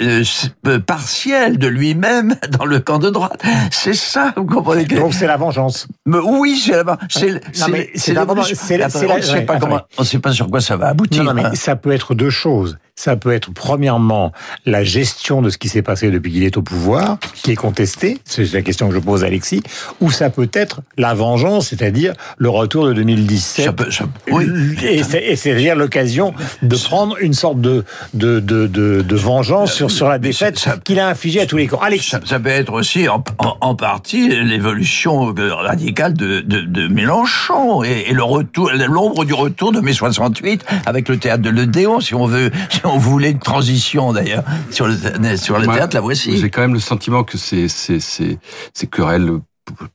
euh, 0.00 0.24
euh, 0.66 0.78
partielle 0.78 1.58
de 1.58 1.66
lui-même 1.66 2.36
dans 2.50 2.64
le 2.64 2.80
camp 2.80 2.98
de 2.98 3.10
droite. 3.10 3.42
C'est 3.70 3.94
ça, 3.94 4.32
vous 4.36 4.46
comprenez 4.46 4.84
Donc 4.84 5.12
c'est 5.14 5.26
la 5.26 5.36
vengeance. 5.36 5.86
Mais 6.06 6.18
oui, 6.18 6.58
c'est 6.64 6.72
la, 6.72 6.82
le- 6.82 6.98
c'est, 7.12 7.28
la- 7.28 7.88
la- 8.14 9.86
on 9.98 10.02
ne 10.02 10.06
sait 10.06 10.18
pas 10.18 10.32
sur 10.32 10.48
quoi 10.48 10.60
ça 10.60 10.76
va 10.76 10.88
aboutir. 10.88 11.22
Non, 11.24 11.34
non, 11.34 11.44
hein. 11.44 11.50
mais 11.50 11.56
ça 11.56 11.76
peut 11.76 11.92
être 11.92 12.14
deux 12.14 12.30
choses. 12.30 12.78
Ça 12.96 13.16
peut 13.16 13.32
être, 13.32 13.50
premièrement, 13.52 14.30
la 14.66 14.84
gestion 14.84 15.42
de 15.42 15.50
ce 15.50 15.58
qui 15.58 15.68
s'est 15.68 15.82
passé 15.82 16.12
depuis 16.12 16.30
qu'il 16.30 16.44
est 16.44 16.56
au 16.56 16.62
pouvoir, 16.62 17.18
qui 17.42 17.50
est 17.50 17.56
contestée, 17.56 18.18
c'est 18.24 18.52
la 18.52 18.62
question 18.62 18.88
que 18.88 18.94
je 18.94 19.00
pose 19.00 19.24
à 19.24 19.26
Alexis, 19.26 19.64
ou 20.00 20.12
ça 20.12 20.30
peut 20.30 20.48
être 20.52 20.80
la 20.96 21.12
vengeance, 21.12 21.68
c'est-à-dire 21.70 22.14
le 22.38 22.48
retour 22.50 22.86
de 22.86 22.92
2017. 22.92 23.64
Ça 23.64 23.72
peut- 23.72 23.90
ça- 23.90 24.04
oui. 24.30 24.46
Et 24.84 25.02
c'est- 25.02 25.24
et 25.24 25.34
c'est-à-dire 25.34 25.74
l'occasion 25.74 26.34
de 26.62 26.76
prendre 26.76 27.16
une 27.20 27.32
sorte 27.32 27.60
de, 27.60 27.84
de, 28.14 28.38
de, 28.38 28.68
de, 28.68 29.02
de 29.02 29.16
vengeance 29.16 29.72
sur, 29.72 29.90
sur 29.90 30.08
la 30.08 30.20
défaite 30.20 30.64
qu'il 30.84 31.00
a 31.00 31.08
infligée 31.08 31.40
à 31.40 31.46
tous 31.46 31.56
les 31.56 31.66
camps. 31.66 31.80
Alexis. 31.82 32.10
Ça, 32.10 32.20
ça 32.24 32.38
peut 32.38 32.48
être 32.50 32.72
aussi 32.72 33.08
en, 33.08 33.24
en- 33.38 33.56
en 33.60 33.74
partie 33.74 34.28
l'évolution 34.28 35.34
radicale 35.34 36.14
de, 36.14 36.40
de, 36.42 36.60
de 36.60 36.86
Mélenchon 36.86 37.82
et, 37.82 38.04
et 38.08 38.12
le 38.14 38.22
retour, 38.22 38.70
l'ombre 38.88 39.24
du 39.24 39.34
retour 39.34 39.72
de 39.72 39.80
mai 39.80 39.92
68 39.92 40.64
avec 40.86 41.08
le 41.08 41.18
théâtre 41.18 41.42
de 41.42 41.50
l'Odéon, 41.50 41.98
si 42.00 42.14
on 42.14 42.26
veut, 42.26 42.52
on 42.94 42.98
voulait 42.98 43.30
une 43.30 43.38
transition 43.38 44.12
d'ailleurs 44.12 44.44
sur 44.70 44.86
le, 44.86 44.96
sur 45.36 45.58
le 45.58 45.64
Moi, 45.66 45.74
théâtre, 45.74 45.94
la 45.94 46.00
voici. 46.00 46.36
J'ai 46.38 46.50
quand 46.50 46.60
même 46.60 46.74
le 46.74 46.80
sentiment 46.80 47.24
que 47.24 47.38
ces, 47.38 47.68
ces, 47.68 48.00
ces, 48.00 48.38
ces 48.72 48.86
querelles 48.86 49.30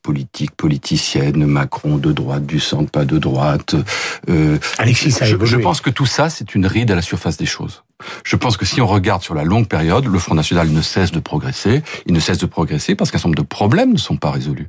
politiques, 0.02 0.50
politiciennes, 0.52 1.46
Macron 1.46 1.96
de 1.96 2.12
droite, 2.12 2.44
du 2.44 2.58
centre, 2.58 2.90
pas 2.90 3.04
de 3.04 3.18
droite. 3.18 3.76
euh, 4.28 4.58
Alexis, 4.78 5.12
ça 5.12 5.24
a 5.24 5.28
je, 5.28 5.34
évolué. 5.34 5.50
je 5.50 5.56
pense 5.58 5.80
que 5.80 5.90
tout 5.90 6.06
ça, 6.06 6.28
c'est 6.28 6.54
une 6.54 6.66
ride 6.66 6.90
à 6.90 6.96
la 6.96 7.02
surface 7.02 7.36
des 7.36 7.46
choses. 7.46 7.84
Je 8.24 8.36
pense 8.36 8.56
que 8.56 8.64
si 8.64 8.80
on 8.80 8.86
regarde 8.86 9.22
sur 9.22 9.34
la 9.34 9.44
longue 9.44 9.68
période, 9.68 10.06
le 10.06 10.18
Front 10.18 10.34
National 10.34 10.68
ne 10.70 10.82
cesse 10.82 11.12
de 11.12 11.20
progresser. 11.20 11.82
Il 12.06 12.14
ne 12.14 12.20
cesse 12.20 12.38
de 12.38 12.46
progresser 12.46 12.94
parce 12.94 13.10
qu'un 13.10 13.18
certain 13.18 13.28
nombre 13.28 13.42
de 13.42 13.46
problèmes 13.46 13.92
ne 13.92 13.98
sont 13.98 14.16
pas 14.16 14.30
résolus. 14.30 14.66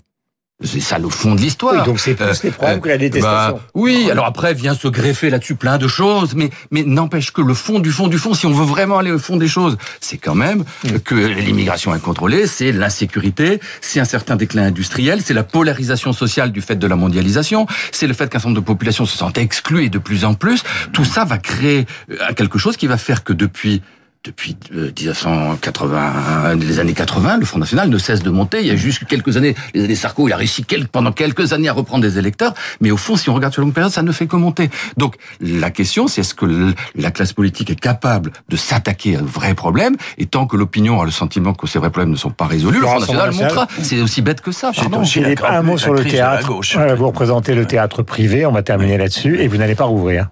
C'est 0.64 0.80
ça 0.80 0.98
le 1.00 1.10
fond 1.10 1.36
de 1.36 1.42
l'histoire. 1.42 1.76
Oui, 1.76 1.86
donc 1.86 2.00
c'est 2.00 2.14
plus 2.14 2.26
Euh, 2.26 2.34
les 2.44 2.52
problèmes 2.52 2.78
euh, 2.78 2.82
que 2.82 2.90
la 2.90 2.98
détestation. 2.98 3.54
bah, 3.56 3.60
oui, 3.74 4.10
alors 4.12 4.26
après 4.26 4.54
vient 4.54 4.76
se 4.76 4.88
greffer 4.88 5.30
là-dessus 5.30 5.56
plein 5.56 5.78
de 5.78 5.88
choses, 5.88 6.34
mais 6.36 6.50
mais 6.72 6.84
n'empêche 6.84 7.32
que 7.32 7.42
le 7.42 7.54
fond 7.54 7.80
du 7.80 7.92
fond 7.92 8.08
du 8.08 8.18
fond, 8.18 8.34
si 8.34 8.46
on 8.46 8.52
veut 8.54 8.66
vraiment 8.66 8.98
aller 9.00 9.12
au 9.12 9.20
fond 9.20 9.38
des 9.38 9.48
choses, 9.48 9.78
c'est 10.00 10.18
quand 10.18 10.36
même 10.36 10.64
Mm. 10.84 11.00
que 11.00 11.16
l'immigration 11.16 11.92
incontrôlée, 11.94 12.48
c'est 12.48 12.72
l'insécurité, 12.72 13.60
c'est 13.82 14.00
un 14.00 14.06
certain 14.06 14.36
déclin 14.36 14.64
industriel, 14.66 15.22
c'est 15.24 15.34
la 15.34 15.44
polarisation 15.44 16.14
sociale 16.14 16.52
du 16.52 16.62
fait 16.62 16.76
de 16.76 16.88
la 16.88 16.96
mondialisation, 16.96 17.66
c'est 17.92 18.08
le 18.08 18.14
fait 18.14 18.26
qu'un 18.30 18.40
certain 18.40 18.50
nombre 18.50 18.62
de 18.62 18.66
populations 18.66 19.06
se 19.06 19.18
sentent 19.18 19.38
exclues 19.38 19.86
et 19.86 19.90
de 19.90 19.98
plus 20.00 20.26
en 20.26 20.34
plus. 20.34 20.64
Tout 20.94 21.06
ça 21.06 21.26
va 21.26 21.38
créer 21.38 21.86
euh, 22.12 22.34
quelque 22.36 22.58
chose 22.60 22.78
qui 22.78 22.88
va 22.88 22.98
faire 22.98 23.24
que 23.24 23.34
depuis 23.34 23.82
depuis 24.24 24.56
euh, 24.76 24.92
1980, 24.96 26.56
les 26.56 26.80
années 26.80 26.94
80, 26.94 27.38
le 27.38 27.46
Front 27.46 27.58
National 27.60 27.90
ne 27.90 27.98
cesse 27.98 28.22
de 28.22 28.30
monter. 28.30 28.60
Il 28.62 28.68
y 28.68 28.72
a 28.72 28.76
juste 28.76 29.06
quelques 29.06 29.36
années, 29.38 29.56
les 29.74 29.84
années 29.86 29.96
Sarko, 29.96 30.28
il 30.28 30.34
a 30.34 30.38
réussi 30.38 30.64
quel- 30.64 30.88
pendant 30.88 31.12
quelques 31.12 31.54
années 31.54 31.70
à 31.70 31.74
reprendre 31.74 32.04
des 32.04 32.20
électeurs. 32.20 32.54
Mais 32.82 32.92
au 32.92 32.98
fond, 32.98 33.16
si 33.16 33.30
on 33.30 33.34
regarde 33.34 33.54
sur 33.54 33.62
la 33.62 33.66
longue 33.66 33.74
période, 33.74 33.92
ça 33.92 34.04
ne 34.04 34.12
fait 34.12 34.28
que 34.28 34.36
monter. 34.36 34.70
Donc, 34.98 35.16
la 35.42 35.72
question, 35.72 36.08
c'est 36.08 36.22
est-ce 36.22 36.36
que 36.36 36.46
le- 36.46 36.74
la 36.96 37.10
classe 37.10 37.34
politique 37.34 37.72
est 37.72 37.80
capable 37.80 38.32
de 38.50 38.56
s'attaquer 38.58 39.16
à 39.16 39.22
de 39.22 39.26
vrais 39.26 39.56
problèmes? 39.56 39.96
Et 40.20 40.28
tant 40.28 40.46
que 40.46 40.56
l'opinion 40.56 41.02
a 41.02 41.06
le 41.06 41.12
sentiment 41.12 41.54
que 41.54 41.66
ces 41.68 41.80
vrais 41.80 41.90
problèmes 41.90 42.12
ne 42.12 42.16
sont 42.18 42.30
pas 42.30 42.46
résolus, 42.46 42.80
le 42.80 42.86
Front 42.86 43.00
National 43.00 43.32
montera. 43.34 43.68
C'est 43.82 44.02
aussi 44.02 44.22
bête 44.22 44.42
que 44.42 44.52
ça. 44.52 44.72
Pardon. 44.76 45.04
Philippe, 45.04 45.42
un 45.48 45.62
mot 45.64 45.78
sur 45.80 45.94
le 45.94 46.04
théâtre. 46.04 46.52
Vous 46.96 47.08
représentez 47.08 47.56
le 47.56 47.66
théâtre 47.66 48.04
privé, 48.04 48.46
on 48.46 48.52
va 48.52 48.62
terminer 48.62 48.98
là-dessus, 48.98 49.40
et 49.42 49.48
vous 49.48 49.58
n'allez 49.58 49.76
pas 49.76 49.86
rouvrir. 49.86 50.30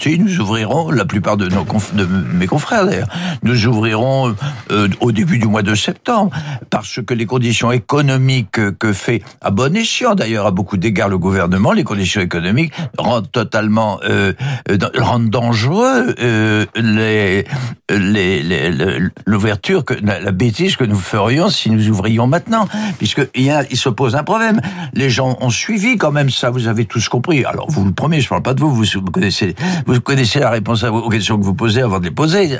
Si, 0.00 0.18
nous 0.18 0.40
ouvrirons, 0.40 0.90
la 0.90 1.04
plupart 1.04 1.36
de, 1.36 1.48
nos 1.48 1.64
conf- 1.64 1.94
de 1.94 2.04
mes 2.06 2.46
confrères 2.46 2.86
d'ailleurs, 2.86 3.08
nous 3.42 3.66
ouvrirons 3.66 4.34
euh, 4.70 4.88
au 5.00 5.12
début 5.12 5.38
du 5.38 5.46
mois 5.46 5.62
de 5.62 5.74
septembre, 5.74 6.30
parce 6.70 7.00
que 7.04 7.14
les 7.14 7.26
conditions 7.26 7.70
économiques 7.72 8.58
que, 8.78 8.92
fait, 8.92 9.22
à 9.40 9.50
bon 9.50 9.76
escient 9.76 10.14
d'ailleurs, 10.14 10.46
à 10.46 10.50
beaucoup 10.50 10.76
d'égards 10.76 11.08
le 11.08 11.18
gouvernement, 11.18 11.72
les 11.72 11.84
conditions 11.84 12.20
économiques 12.20 12.72
rendent 12.98 13.30
totalement, 13.30 14.00
euh, 14.04 14.32
euh, 14.70 14.78
rendent 14.98 15.30
dangereux 15.30 16.14
euh, 16.20 16.64
les, 16.74 17.44
les, 17.90 18.42
les- 18.42 18.70
le- 18.70 19.10
l'ouverture, 19.26 19.84
que 19.84 19.94
la, 20.02 20.20
la 20.20 20.30
bêtise 20.32 20.76
que 20.76 20.84
nous 20.84 20.98
ferions 20.98 21.48
si 21.50 21.70
nous 21.70 21.88
ouvrions 21.88 22.26
maintenant, 22.26 22.66
puisque 22.98 23.28
il, 23.34 23.52
se 23.76 23.88
pose 23.88 24.14
un 24.16 24.24
problème. 24.24 24.60
Les 24.94 25.10
gens 25.10 25.36
ont 25.40 25.50
suivi 25.50 25.96
quand 25.96 26.12
même 26.12 26.30
ça, 26.30 26.50
vous 26.50 26.66
avez 26.68 26.84
tous 26.86 27.08
compris. 27.08 27.44
Alors 27.44 27.70
vous 27.70 27.84
le 27.84 27.92
premier, 27.92 28.20
je 28.20 28.28
parle 28.28 28.42
pas 28.42 28.54
de 28.54 28.60
vous, 28.60 28.74
vous 28.74 28.84
connaissez, 29.12 29.54
vous 29.86 30.00
connaissez 30.00 30.40
la 30.40 30.50
réponse 30.50 30.84
aux 30.84 31.08
questions 31.08 31.38
que 31.38 31.44
vous 31.44 31.54
posez 31.54 31.82
avant 31.82 31.98
de 31.98 32.04
les 32.04 32.10
poser. 32.10 32.56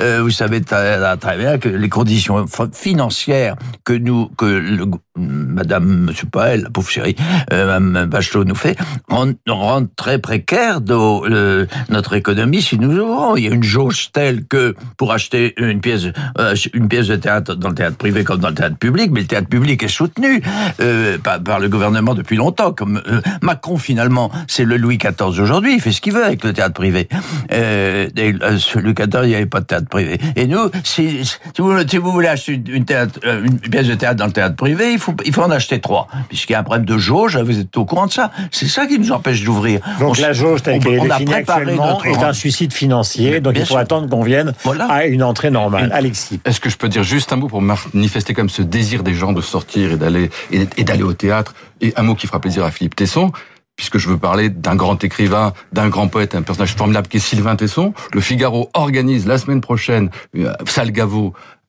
Euh, 0.00 0.20
vous 0.22 0.30
savez 0.30 0.60
très, 0.60 1.38
bien 1.38 1.58
que 1.58 1.68
les 1.68 1.88
conditions 1.88 2.46
financières 2.72 3.56
que 3.84 3.92
nous, 3.92 4.28
que 4.36 4.44
le, 4.44 4.86
Madame, 5.20 5.84
Monsieur 6.06 6.26
Paël, 6.26 6.62
la 6.62 6.70
pauvre 6.70 6.88
chérie, 6.88 7.16
euh, 7.52 8.06
Bachelot 8.06 8.44
nous 8.44 8.54
fait, 8.54 8.76
rendent, 9.08 9.36
rendent 9.48 9.88
très 9.96 10.18
précaire 10.18 10.80
le- 10.80 11.66
notre 11.88 12.14
économie 12.14 12.62
si 12.62 12.78
nous 12.78 12.96
ouvrons. 12.96 13.36
Il 13.36 13.44
y 13.44 13.48
a 13.48 13.50
une 13.54 13.62
jauge 13.62 14.10
telle 14.12 14.44
que 14.46 14.74
pour 14.96 15.12
acheter 15.12 15.54
une 15.58 15.80
pièce, 15.80 16.06
euh, 16.38 16.54
une 16.74 16.88
pièce 16.88 17.08
de 17.08 17.16
théâtre 17.16 17.54
dans 17.54 17.68
le 17.68 17.74
théâtre 17.74 17.96
privé 17.96 18.24
comme 18.24 18.40
dans 18.40 18.48
le 18.48 18.54
théâtre 18.54 18.76
public, 18.76 19.10
mais 19.12 19.20
le 19.20 19.26
théâtre 19.26 19.48
public 19.48 19.82
est 19.82 19.88
soutenu 19.88 20.42
euh, 20.80 21.18
par, 21.18 21.60
le 21.60 21.68
gouvernement 21.68 22.14
depuis 22.14 22.36
longtemps. 22.36 22.72
Comme 22.72 23.02
euh, 23.06 23.20
Macron 23.42 23.76
finalement, 23.76 24.30
c'est 24.46 24.64
le 24.64 24.76
Louis 24.76 24.98
XIV 24.98 25.40
aujourd'hui, 25.40 25.74
il 25.74 25.80
fait 25.80 25.92
ce 25.92 26.00
qu'il 26.00 26.12
veut 26.12 26.24
avec 26.24 26.44
le 26.44 26.52
théâtre 26.52 26.74
privé. 26.74 27.08
Euh, 27.52 28.08
et, 28.16 28.34
euh, 28.42 28.58
Louis 28.76 28.94
XIV, 28.94 29.20
il 29.24 29.28
n'y 29.28 29.34
avait 29.34 29.46
pas 29.46 29.60
de 29.60 29.66
théâtre 29.66 29.88
privé. 29.88 30.18
Et 30.36 30.46
nous, 30.46 30.70
si, 30.84 31.20
vous, 31.58 32.12
voulez 32.12 32.28
acheter 32.28 32.52
une, 32.68 32.84
euh, 33.24 33.44
une 33.44 33.58
pièce 33.58 33.86
de 33.88 33.94
théâtre 33.94 34.16
dans 34.16 34.26
le 34.26 34.32
théâtre 34.32 34.56
privé, 34.56 34.92
il 34.92 34.98
faut, 34.98 35.09
il 35.24 35.32
faut 35.32 35.42
en 35.42 35.50
acheter 35.50 35.80
trois, 35.80 36.06
puisqu'il 36.28 36.52
y 36.52 36.56
a 36.56 36.60
un 36.60 36.62
problème 36.62 36.84
de 36.86 36.98
jauge. 36.98 37.36
Vous 37.38 37.58
êtes 37.58 37.76
au 37.76 37.84
courant 37.84 38.06
de 38.06 38.12
ça 38.12 38.30
C'est 38.50 38.66
ça 38.68 38.86
qui 38.86 38.98
nous 38.98 39.12
empêche 39.12 39.42
d'ouvrir. 39.44 39.80
Donc 40.00 40.16
On 40.18 40.20
la 40.22 40.32
jauge 40.32 40.62
telle 40.62 40.76
on- 40.76 40.78
qu'elle 40.80 40.94
est 40.94 41.00
définie 41.00 41.24
préparé 41.32 41.60
actuellement 41.62 41.86
notre- 41.88 42.06
est 42.06 42.22
un 42.22 42.32
suicide 42.32 42.72
financier, 42.72 43.40
donc 43.40 43.54
il 43.56 43.60
faut 43.60 43.66
sûr. 43.66 43.78
attendre 43.78 44.08
qu'on 44.08 44.22
vienne 44.22 44.52
Voilà. 44.64 44.86
à 44.86 45.04
une 45.06 45.22
entrée 45.22 45.50
normale. 45.50 45.90
Alexis. 45.92 46.40
Est-ce 46.44 46.60
que 46.60 46.70
je 46.70 46.76
peux 46.76 46.88
dire 46.88 47.02
juste 47.02 47.32
un 47.32 47.36
mot 47.36 47.48
pour 47.48 47.62
manifester 47.62 48.34
comme 48.34 48.48
ce 48.48 48.62
désir 48.62 49.02
des 49.02 49.14
gens 49.14 49.32
de 49.32 49.40
sortir 49.40 49.92
et 49.92 49.96
d'aller 49.96 50.30
et, 50.52 50.66
et 50.76 50.84
d'aller 50.84 51.02
au 51.02 51.12
théâtre? 51.12 51.54
Et 51.80 51.92
un 51.96 52.02
mot 52.02 52.14
qui 52.14 52.26
fera 52.26 52.40
plaisir 52.40 52.64
à 52.64 52.70
Philippe 52.70 52.94
Tesson 52.96 53.32
puisque 53.80 53.96
je 53.96 54.10
veux 54.10 54.18
parler 54.18 54.50
d'un 54.50 54.76
grand 54.76 55.02
écrivain, 55.02 55.54
d'un 55.72 55.88
grand 55.88 56.06
poète, 56.06 56.34
un 56.34 56.42
personnage 56.42 56.74
formidable 56.74 57.08
qui 57.08 57.16
est 57.16 57.20
Sylvain 57.20 57.56
Tesson. 57.56 57.94
Le 58.12 58.20
Figaro 58.20 58.68
organise 58.74 59.26
la 59.26 59.38
semaine 59.38 59.62
prochaine, 59.62 60.10
euh, 60.36 60.52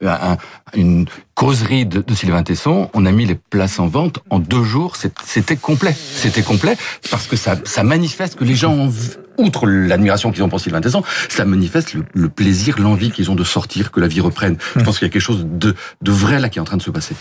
euh, 0.03 0.07
un- 0.09 0.37
une 0.73 1.05
causerie 1.35 1.85
de, 1.85 2.03
Sylvain 2.13 2.43
Tesson. 2.43 2.89
On 2.93 3.05
a 3.05 3.11
mis 3.13 3.25
les 3.25 3.35
places 3.35 3.79
en 3.79 3.87
vente 3.87 4.19
en 4.29 4.39
deux 4.39 4.63
jours. 4.65 4.97
C'était 5.23 5.55
complet. 5.55 5.95
C'était 5.97 6.41
complet 6.41 6.75
parce 7.09 7.27
que 7.27 7.37
ça, 7.37 7.55
ça 7.63 7.83
manifeste 7.83 8.35
que 8.35 8.43
les 8.43 8.55
gens 8.55 8.73
ont 8.73 8.89
vu- 8.89 9.11
outre 9.37 9.65
l'admiration 9.67 10.31
qu'ils 10.31 10.43
ont 10.43 10.49
pour 10.49 10.59
Sylvain 10.59 10.81
Tesson, 10.81 11.03
ça 11.29 11.45
manifeste 11.45 11.93
le, 11.93 12.03
le 12.13 12.29
plaisir, 12.29 12.79
l'envie 12.79 13.11
qu'ils 13.11 13.31
ont 13.31 13.35
de 13.35 13.43
sortir, 13.43 13.91
que 13.91 13.99
la 13.99 14.07
vie 14.07 14.21
reprenne. 14.21 14.57
Je 14.75 14.83
pense 14.83 14.99
qu'il 14.99 15.07
y 15.07 15.09
a 15.09 15.13
quelque 15.13 15.21
chose 15.21 15.45
de, 15.49 15.75
de 16.01 16.11
vrai 16.11 16.39
là 16.39 16.49
qui 16.49 16.59
est 16.59 16.61
en 16.61 16.65
train 16.65 16.77
de 16.77 16.81
se 16.81 16.91
passer. 16.91 17.15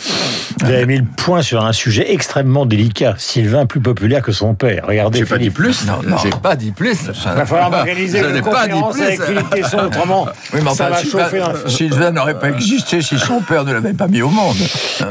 Vous 0.61 0.67
avez 0.67 0.87
mis 0.87 0.99
le 0.99 1.05
point 1.17 1.43
sur 1.43 1.65
un 1.65 1.73
sujet 1.73 2.13
extrêmement 2.13 2.67
délicat. 2.67 3.15
Sylvain 3.19 3.67
plus 3.67 3.81
populaire 3.81 4.23
que 4.23 4.33
son 4.33 4.55
père. 4.55 4.85
Regardez. 4.87 5.21
J'ai 5.21 5.25
pas 5.25 5.39
dit 5.39 5.51
plus. 5.51 5.87
Non, 5.87 6.01
non. 6.07 6.17
J'ai 6.23 6.31
pas 6.31 6.57
dit 6.57 6.73
plus. 6.73 6.99
Il 7.07 7.31
va 7.33 7.47
falloir 7.47 7.71
m'organiser 7.71 8.19
Je 8.21 8.25
une 8.37 8.43
pas 8.43 8.67
dit 8.67 8.73
conférence 8.73 8.95
plus. 8.95 9.03
avec 9.05 9.23
Philippe 9.23 9.51
Tesson, 9.51 9.79
autrement 9.79 10.27
Oui, 10.53 10.61
mais 10.61 10.61
ça 10.63 10.71
enfin, 10.71 10.89
va 10.91 10.97
Sylvain, 10.99 11.29
chauffer. 11.55 11.69
Sylvain 11.69 12.11
n'aurait 12.13 12.39
pas 12.39 12.51
existé 12.51 13.03
si 13.03 13.19
son 13.19 13.41
père 13.41 13.65
ne 13.65 13.73
l'avait 13.73 13.95
pas 13.95 14.09
mis 14.09 14.23
au 14.23 14.29
monde. 14.31 14.57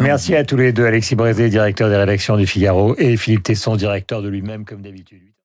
Merci 0.02 0.36
à 0.36 0.44
tous 0.44 0.58
les 0.58 0.74
deux, 0.74 0.86
Alexis 0.86 1.16
Brézé, 1.16 1.50
directeur 1.50 1.90
des 1.90 1.96
rédactions 1.98 2.38
du 2.38 2.46
Figaro, 2.48 2.96
et 2.98 3.18
Philippe 3.18 3.44
Tesson, 3.44 3.76
directeur 3.76 4.22
de 4.22 4.30
lui-même, 4.30 4.66
comme 4.66 4.82
d'habitude. 4.82 5.22